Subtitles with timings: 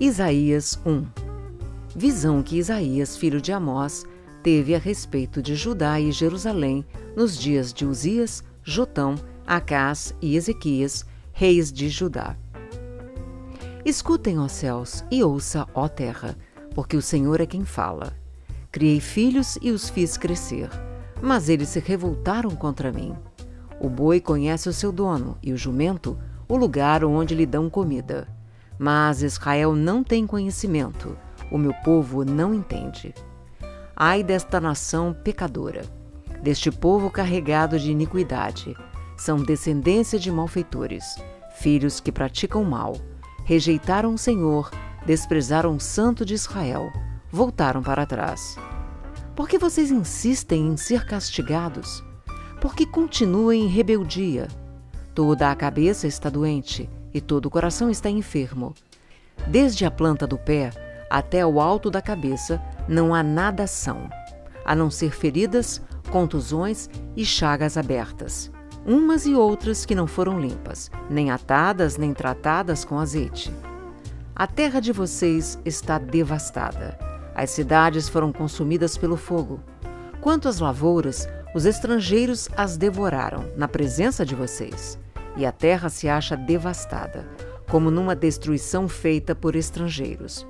[0.00, 1.04] Isaías 1
[1.94, 4.06] Visão que Isaías, filho de Amós,
[4.42, 9.14] teve a respeito de Judá e Jerusalém nos dias de Uzias, Jotão,
[9.46, 12.34] Acás e Ezequias, reis de Judá.
[13.84, 16.34] Escutem, ó céus, e ouça, ó terra,
[16.74, 18.16] porque o Senhor é quem fala.
[18.72, 20.70] Criei filhos e os fiz crescer,
[21.20, 23.14] mas eles se revoltaram contra mim.
[23.78, 28.39] O boi conhece o seu dono, e o jumento o lugar onde lhe dão comida.
[28.82, 31.14] Mas Israel não tem conhecimento,
[31.52, 33.14] o meu povo não entende.
[33.94, 35.82] Ai desta nação pecadora,
[36.42, 38.74] deste povo carregado de iniquidade.
[39.18, 41.04] São descendência de malfeitores,
[41.56, 42.96] filhos que praticam mal.
[43.44, 44.70] Rejeitaram o Senhor,
[45.04, 46.90] desprezaram o Santo de Israel,
[47.30, 48.56] voltaram para trás.
[49.36, 52.02] Por que vocês insistem em ser castigados?
[52.62, 54.48] Por que continuam em rebeldia?
[55.14, 58.74] Toda a cabeça está doente e todo o coração está enfermo.
[59.46, 60.70] Desde a planta do pé
[61.10, 64.08] até o alto da cabeça não há nada são,
[64.64, 68.50] a não ser feridas, contusões e chagas abertas,
[68.86, 73.52] umas e outras que não foram limpas, nem atadas nem tratadas com azeite.
[74.34, 76.98] A terra de vocês está devastada.
[77.34, 79.60] As cidades foram consumidas pelo fogo.
[80.20, 84.98] Quanto às lavouras, os estrangeiros as devoraram na presença de vocês,
[85.36, 87.28] e a terra se acha devastada,
[87.68, 90.46] como numa destruição feita por estrangeiros.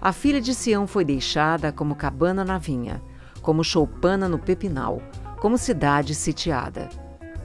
[0.00, 3.02] A filha de Sião foi deixada como cabana na vinha,
[3.42, 5.00] como choupana no pepinal,
[5.40, 6.88] como cidade sitiada.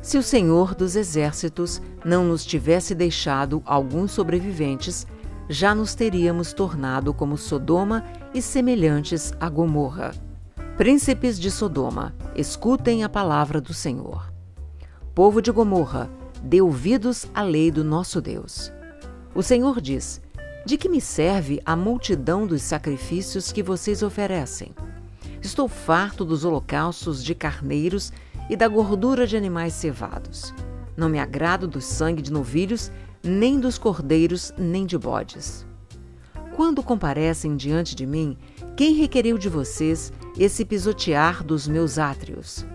[0.01, 5.05] Se o Senhor dos Exércitos não nos tivesse deixado alguns sobreviventes,
[5.47, 10.11] já nos teríamos tornado como Sodoma e semelhantes a Gomorra.
[10.77, 14.33] Príncipes de Sodoma, escutem a palavra do Senhor.
[15.13, 16.09] Povo de Gomorra,
[16.41, 18.71] dê ouvidos à lei do nosso Deus.
[19.33, 20.21] O Senhor diz:
[20.65, 24.73] De que me serve a multidão dos sacrifícios que vocês oferecem?
[25.41, 28.11] Estou farto dos holocaustos de carneiros
[28.49, 30.53] e da gordura de animais cevados.
[30.95, 32.91] Não me agrado do sangue de novilhos,
[33.23, 35.65] nem dos cordeiros, nem de bodes.
[36.55, 38.37] Quando comparecem diante de mim,
[38.75, 42.65] quem requeriu de vocês esse pisotear dos meus átrios?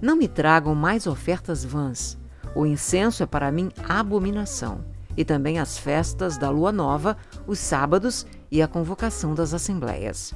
[0.00, 2.18] Não me tragam mais ofertas vãs.
[2.54, 4.84] O incenso é para mim abominação,
[5.16, 10.34] e também as festas da lua nova, os sábados e a convocação das assembleias.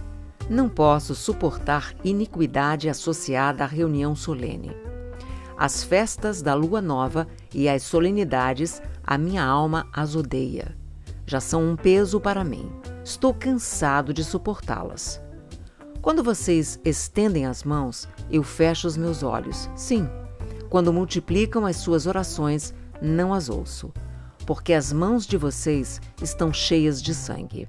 [0.49, 4.77] Não posso suportar iniquidade associada à reunião solene.
[5.57, 10.77] As festas da lua nova e as solenidades, a minha alma as odeia
[11.27, 12.71] já são um peso para mim.
[13.05, 15.21] Estou cansado de suportá-las.
[16.01, 19.69] Quando vocês estendem as mãos, eu fecho os meus olhos.
[19.75, 20.09] Sim,
[20.69, 23.93] quando multiplicam as suas orações, não as ouço,
[24.47, 27.69] porque as mãos de vocês estão cheias de sangue.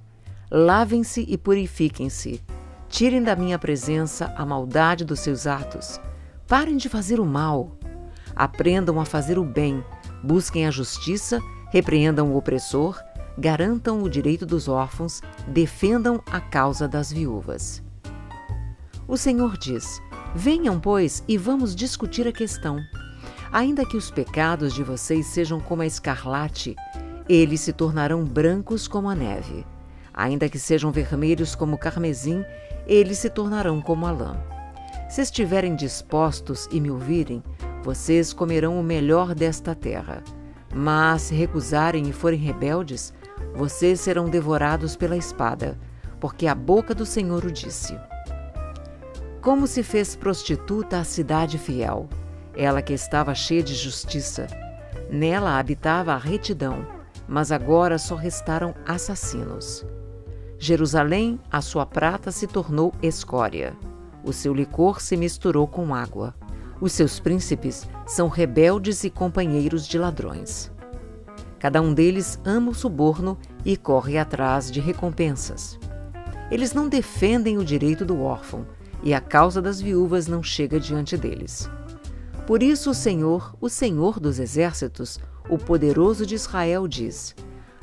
[0.50, 2.42] Lavem-se e purifiquem-se.
[2.90, 6.00] Tirem da minha presença a maldade dos seus atos.
[6.48, 7.72] Parem de fazer o mal.
[8.36, 9.84] Aprendam a fazer o bem.
[10.24, 12.98] Busquem a justiça, repreendam o opressor
[13.38, 17.84] garantam o direito dos órfãos, defendam a causa das viúvas.
[19.08, 20.02] O Senhor diz:
[20.40, 22.78] Venham, pois, e vamos discutir a questão.
[23.52, 26.76] Ainda que os pecados de vocês sejam como a escarlate,
[27.28, 29.66] eles se tornarão brancos como a neve.
[30.14, 32.46] Ainda que sejam vermelhos como o carmesim,
[32.86, 34.38] eles se tornarão como a lã.
[35.10, 37.42] Se estiverem dispostos e me ouvirem,
[37.82, 40.24] vocês comerão o melhor desta terra.
[40.72, 43.12] Mas se recusarem e forem rebeldes,
[43.56, 45.80] vocês serão devorados pela espada,
[46.20, 47.98] porque a boca do Senhor o disse.
[49.42, 52.10] Como se fez prostituta a cidade fiel,
[52.56, 54.48] ela que estava cheia de justiça.
[55.12, 56.86] Nela habitava a retidão,
[57.28, 59.86] mas agora só restaram assassinos.
[60.58, 63.76] Jerusalém, a sua prata se tornou escória.
[64.24, 66.34] O seu licor se misturou com água.
[66.82, 70.72] Os seus príncipes são rebeldes e companheiros de ladrões.
[71.60, 75.80] Cada um deles ama o suborno e corre atrás de recompensas.
[76.50, 78.66] Eles não defendem o direito do órfão
[79.04, 81.70] e a causa das viúvas não chega diante deles.
[82.46, 87.36] Por isso, o Senhor, o Senhor dos exércitos, o poderoso de Israel, diz: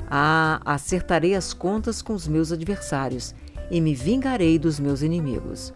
[0.09, 3.33] Ah, acertarei as contas com os meus adversários
[3.69, 5.73] e me vingarei dos meus inimigos.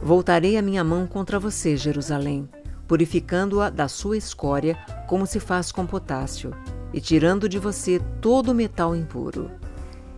[0.00, 2.48] Voltarei a minha mão contra você, Jerusalém,
[2.88, 4.76] purificando-a da sua escória,
[5.08, 6.52] como se faz com potássio
[6.92, 9.50] e tirando de você todo o metal impuro.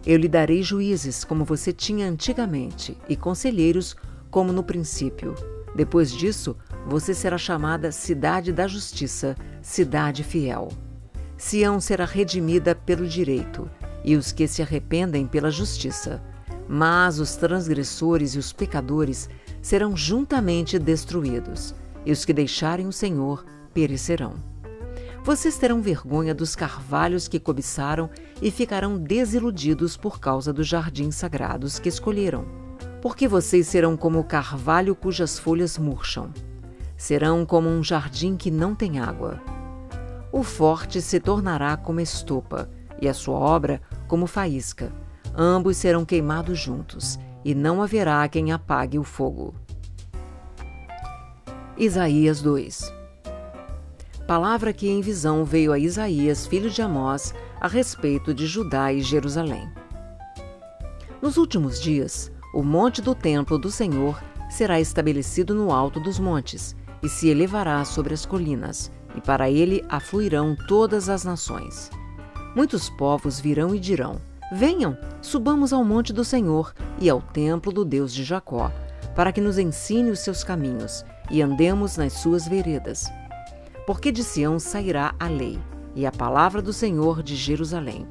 [0.06, 3.96] Eu lhe darei juízes como você tinha antigamente e conselheiros
[4.34, 5.32] como no princípio.
[5.76, 6.56] Depois disso,
[6.88, 10.72] você será chamada Cidade da Justiça, Cidade Fiel.
[11.38, 13.70] Sião será redimida pelo direito,
[14.04, 16.20] e os que se arrependem pela justiça.
[16.69, 19.31] Mas os transgressores e os pecadores
[19.62, 21.72] serão juntamente destruídos,
[22.04, 24.34] e os que deixarem o Senhor perecerão.
[25.22, 28.10] Vocês terão vergonha dos carvalhos que cobiçaram
[28.42, 32.63] e ficarão desiludidos por causa dos jardins sagrados que escolheram.
[33.04, 36.32] Porque vocês serão como o carvalho cujas folhas murcham.
[36.96, 39.42] Serão como um jardim que não tem água.
[40.32, 42.66] O forte se tornará como estopa,
[42.98, 44.90] e a sua obra como faísca.
[45.36, 49.54] Ambos serão queimados juntos, e não haverá quem apague o fogo.
[51.76, 52.90] Isaías 2
[54.26, 59.02] Palavra que em visão veio a Isaías, filho de Amós, a respeito de Judá e
[59.02, 59.70] Jerusalém.
[61.20, 66.76] Nos últimos dias, o monte do templo do Senhor será estabelecido no alto dos montes
[67.02, 71.90] e se elevará sobre as colinas, e para ele afluirão todas as nações.
[72.54, 74.20] Muitos povos virão e dirão:
[74.52, 78.70] Venham, subamos ao monte do Senhor e ao templo do Deus de Jacó,
[79.16, 83.10] para que nos ensine os seus caminhos e andemos nas suas veredas.
[83.84, 85.58] Porque de Sião sairá a lei
[85.96, 88.06] e a palavra do Senhor de Jerusalém.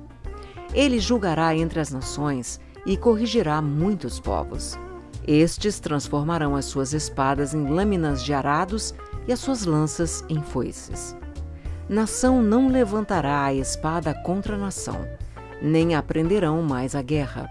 [0.74, 4.78] Ele julgará entre as nações e corrigirá muitos povos.
[5.26, 8.94] Estes transformarão as suas espadas em lâminas de arados
[9.28, 11.16] e as suas lanças em foices.
[11.88, 15.08] Nação não levantará a espada contra nação,
[15.62, 17.50] nem aprenderão mais a guerra.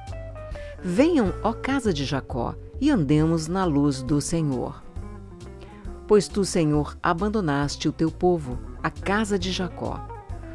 [0.82, 4.82] Venham, ó casa de Jacó, e andemos na luz do Senhor.
[6.08, 10.11] Pois tu, Senhor, abandonaste o teu povo, a casa de Jacó.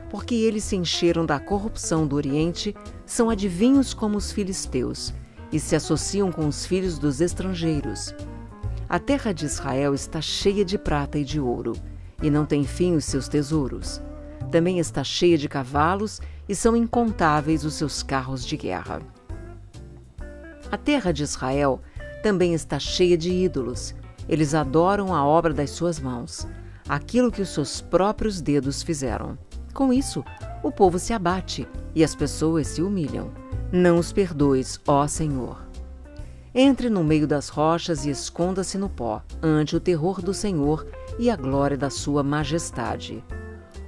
[0.09, 2.75] Porque eles se encheram da corrupção do Oriente,
[3.05, 5.13] são adivinhos como os filisteus,
[5.51, 8.13] e se associam com os filhos dos estrangeiros.
[8.89, 11.73] A terra de Israel está cheia de prata e de ouro,
[12.23, 14.01] e não tem fim os seus tesouros.
[14.49, 19.01] Também está cheia de cavalos, e são incontáveis os seus carros de guerra.
[20.71, 21.81] A terra de Israel
[22.23, 23.93] também está cheia de ídolos.
[24.27, 26.47] Eles adoram a obra das suas mãos,
[26.87, 29.37] aquilo que os seus próprios dedos fizeram.
[29.77, 30.25] Com isso,
[30.63, 33.29] o povo se abate e as pessoas se humilham.
[33.71, 35.67] Não os perdoes, ó Senhor.
[36.51, 40.87] Entre no meio das rochas e esconda-se no pó, ante o terror do Senhor
[41.19, 43.23] e a glória da sua majestade.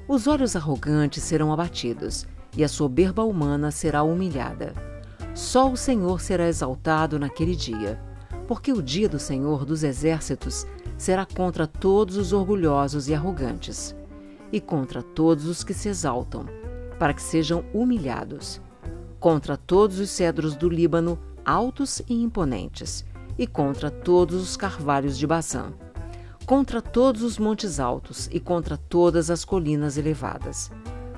[0.07, 4.75] Os olhos arrogantes serão abatidos, e a soberba humana será humilhada.
[5.33, 7.99] Só o Senhor será exaltado naquele dia,
[8.47, 10.67] porque o dia do Senhor dos exércitos
[10.99, 13.95] será contra todos os orgulhosos e arrogantes,
[14.51, 16.45] e contra todos os que se exaltam,
[16.97, 18.61] para que sejam humilhados,
[19.19, 23.05] contra todos os cedros do Líbano altos e imponentes,
[23.37, 25.71] e contra todos os carvalhos de Bazã,
[26.45, 30.69] contra todos os montes altos e contra todas as colinas elevadas,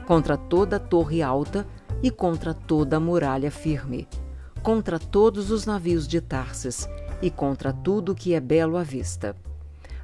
[0.05, 1.65] contra toda torre alta
[2.03, 4.07] e contra toda muralha firme,
[4.61, 6.87] contra todos os navios de Tarses
[7.21, 9.35] e contra tudo que é belo à vista.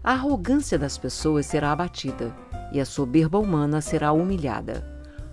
[0.03, 2.33] A arrogância das pessoas será abatida
[2.71, 4.85] e a soberba humana será humilhada.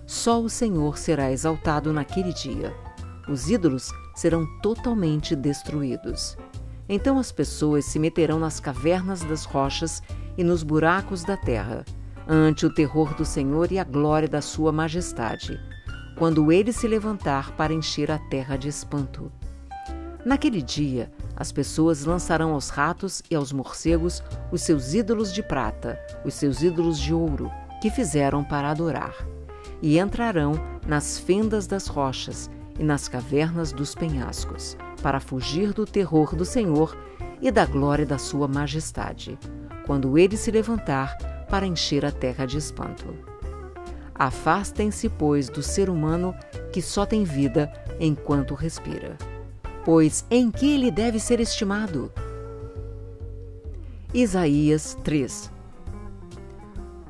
[0.05, 2.73] Só o Senhor será exaltado naquele dia.
[3.27, 6.37] Os ídolos serão totalmente destruídos.
[6.87, 10.03] Então as pessoas se meterão nas cavernas das rochas
[10.37, 11.83] e nos buracos da terra,
[12.27, 15.59] ante o terror do Senhor e a glória da sua majestade,
[16.17, 19.31] quando ele se levantar para encher a terra de espanto.
[20.23, 25.99] Naquele dia, as pessoas lançarão aos ratos e aos morcegos os seus ídolos de prata,
[26.23, 27.51] os seus ídolos de ouro,
[27.81, 29.13] que fizeram para adorar,
[29.81, 30.53] e entrarão
[30.87, 32.49] nas fendas das rochas
[32.79, 36.97] e nas cavernas dos penhascos, para fugir do terror do Senhor
[37.41, 39.37] e da glória da sua majestade,
[39.85, 41.17] quando ele se levantar
[41.49, 43.13] para encher a terra de espanto.
[44.13, 46.33] Afastem-se, pois, do ser humano
[46.71, 49.17] que só tem vida enquanto respira.
[49.85, 52.11] Pois em que ele deve ser estimado?
[54.11, 55.51] Isaías 3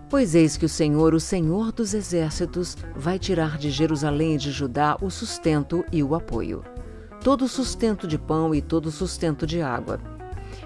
[0.09, 4.51] Pois eis que o Senhor, o Senhor dos exércitos, vai tirar de Jerusalém e de
[4.51, 6.65] Judá o sustento e o apoio,
[7.23, 9.97] todo sustento de pão e todo sustento de água.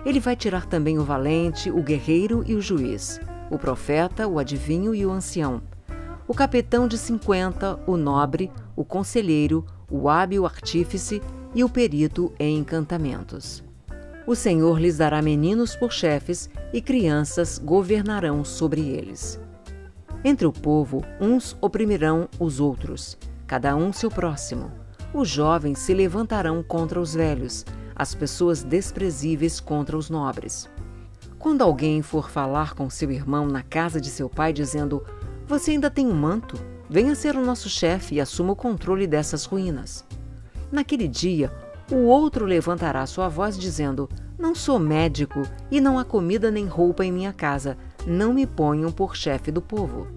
[0.04, 3.20] Ele vai tirar também o valente, o guerreiro e o juiz,
[3.52, 5.62] o profeta, o adivinho e o ancião,
[6.28, 11.22] o capitão de cinquenta, o nobre, o conselheiro, o hábil artífice
[11.54, 13.64] e o perito em encantamentos.
[14.28, 19.40] O Senhor lhes dará meninos por chefes e crianças governarão sobre eles.
[20.24, 24.72] Entre o povo, uns oprimirão os outros, cada um seu próximo.
[25.14, 27.66] Os jovens se levantarão contra os velhos,
[27.96, 30.70] as pessoas desprezíveis contra os nobres.
[31.40, 35.04] Quando alguém for falar com seu irmão na casa de seu pai, dizendo:
[35.48, 36.56] Você ainda tem um manto?
[36.90, 40.06] Venha ser o nosso chefe e assuma o controle dessas ruínas.
[40.72, 41.52] Naquele dia,
[41.92, 44.08] o outro levantará sua voz dizendo:
[44.38, 47.78] Não sou médico e não há comida nem roupa em minha casa.
[48.06, 50.08] Não me ponham por chefe do povo.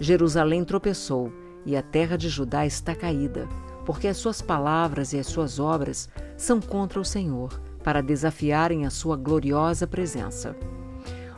[0.00, 1.32] Jerusalém tropeçou
[1.64, 3.48] e a terra de Judá está caída,
[3.86, 8.90] porque as suas palavras e as suas obras são contra o Senhor, para desafiarem a
[8.90, 10.56] sua gloriosa presença.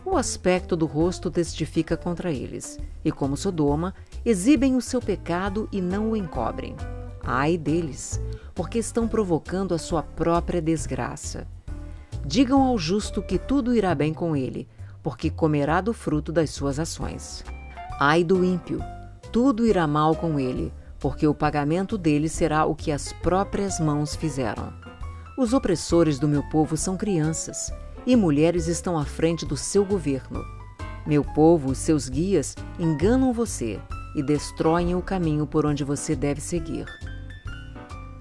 [0.05, 3.93] O aspecto do rosto testifica contra eles, e como Sodoma,
[4.25, 6.77] exibem o seu pecado e não o encobrem.
[7.28, 8.21] Ai deles,
[8.54, 11.45] porque estão provocando a sua própria desgraça.
[12.25, 14.68] Digam ao justo que tudo irá bem com ele,
[15.02, 17.45] porque comerá do fruto das suas ações.
[17.99, 18.80] Ai do ímpio,
[19.33, 24.14] tudo irá mal com ele, porque o pagamento dele será o que as próprias mãos
[24.14, 24.73] fizeram.
[25.37, 27.73] Os opressores do meu povo são crianças,
[28.06, 30.45] e mulheres estão à frente do seu governo.
[31.04, 33.80] Meu povo, seus guias, enganam você
[34.14, 36.87] e destroem o caminho por onde você deve seguir.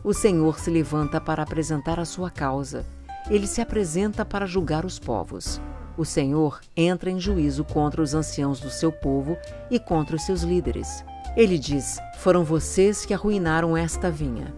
[0.06, 2.86] O Senhor se levanta para apresentar a sua causa.
[3.28, 5.60] Ele se apresenta para julgar os povos.
[5.98, 9.36] O Senhor entra em juízo contra os anciãos do seu povo
[9.72, 11.04] e contra os seus líderes.
[11.36, 14.54] Ele diz: Foram vocês que arruinaram esta vinha.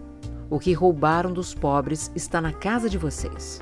[0.50, 3.58] O que roubaram dos pobres está na casa de vocês.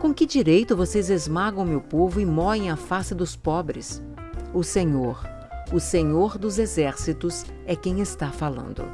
[0.00, 4.02] Com que direito vocês esmagam meu povo e moem a face dos pobres?
[4.52, 5.24] O Senhor,
[5.72, 8.84] o Senhor dos exércitos, é quem está falando.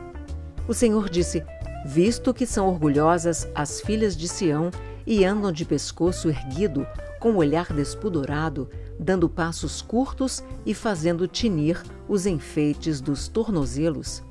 [0.68, 1.42] O Senhor disse:
[1.84, 4.70] visto que são orgulhosas as filhas de Sião
[5.06, 6.87] e andam de pescoço erguido,
[7.18, 8.68] com olhar despudorado,
[8.99, 14.22] dando passos curtos e fazendo tinir os enfeites dos tornozelos,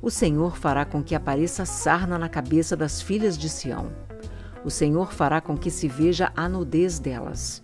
[0.00, 3.90] o Senhor fará com que apareça sarna na cabeça das filhas de Sião.
[4.64, 7.62] O Senhor fará com que se veja a nudez delas.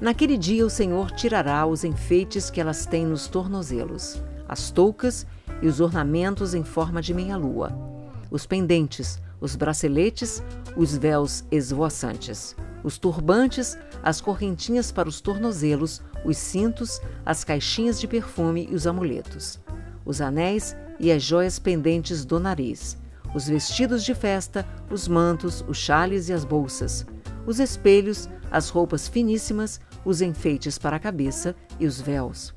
[0.00, 5.26] Naquele dia o Senhor tirará os enfeites que elas têm nos tornozelos, as toucas
[5.62, 7.89] e os ornamentos em forma de meia-lua
[8.30, 10.42] os pendentes, os braceletes,
[10.76, 18.06] os véus esvoaçantes, os turbantes, as correntinhas para os tornozelos, os cintos, as caixinhas de
[18.06, 19.58] perfume e os amuletos,
[20.04, 22.96] os anéis e as joias pendentes do nariz,
[23.34, 27.06] os vestidos de festa, os mantos, os chales e as bolsas,
[27.46, 32.54] os espelhos, as roupas finíssimas, os enfeites para a cabeça e os véus.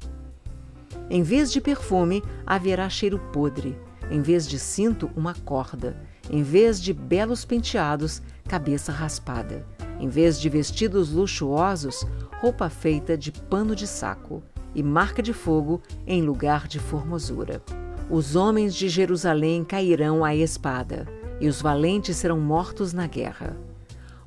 [1.10, 3.77] Em vez de perfume, haverá cheiro podre
[4.13, 5.98] em vez de cinto, uma corda.
[6.29, 9.65] Em vez de belos penteados, cabeça raspada.
[10.00, 12.05] Em vez de vestidos luxuosos,
[12.39, 14.43] roupa feita de pano de saco.
[14.75, 17.60] E marca de fogo em lugar de formosura.
[18.08, 21.08] Os homens de Jerusalém cairão à espada,
[21.41, 23.58] e os valentes serão mortos na guerra.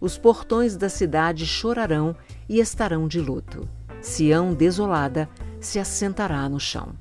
[0.01, 2.17] Os portões da cidade chorarão
[2.49, 3.69] e estarão de luto.
[4.01, 5.29] Sião desolada
[5.61, 6.93] se assentará no chão.